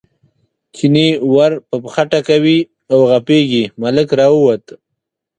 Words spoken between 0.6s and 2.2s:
چیني ور په پښه